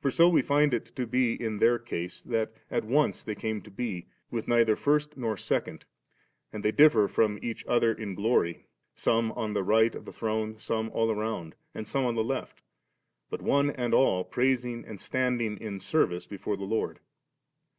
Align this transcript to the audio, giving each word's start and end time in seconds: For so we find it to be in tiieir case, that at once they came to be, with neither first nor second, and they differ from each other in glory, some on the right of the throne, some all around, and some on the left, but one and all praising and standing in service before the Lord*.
For 0.00 0.10
so 0.10 0.30
we 0.30 0.40
find 0.40 0.72
it 0.72 0.96
to 0.96 1.06
be 1.06 1.34
in 1.34 1.60
tiieir 1.60 1.84
case, 1.84 2.22
that 2.22 2.54
at 2.70 2.86
once 2.86 3.22
they 3.22 3.34
came 3.34 3.60
to 3.60 3.70
be, 3.70 4.06
with 4.30 4.48
neither 4.48 4.76
first 4.76 5.18
nor 5.18 5.36
second, 5.36 5.84
and 6.54 6.64
they 6.64 6.72
differ 6.72 7.06
from 7.06 7.38
each 7.42 7.62
other 7.66 7.92
in 7.92 8.14
glory, 8.14 8.64
some 8.94 9.30
on 9.32 9.52
the 9.52 9.62
right 9.62 9.94
of 9.94 10.06
the 10.06 10.10
throne, 10.12 10.58
some 10.58 10.88
all 10.94 11.10
around, 11.10 11.54
and 11.74 11.86
some 11.86 12.06
on 12.06 12.14
the 12.14 12.24
left, 12.24 12.62
but 13.28 13.42
one 13.42 13.68
and 13.68 13.92
all 13.92 14.24
praising 14.24 14.86
and 14.86 15.02
standing 15.02 15.58
in 15.58 15.80
service 15.80 16.24
before 16.24 16.56
the 16.56 16.64
Lord*. 16.64 17.00